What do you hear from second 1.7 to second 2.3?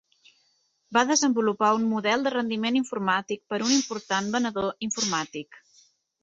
un model